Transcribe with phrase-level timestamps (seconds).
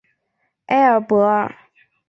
[0.65, 1.55] 埃尔博尔。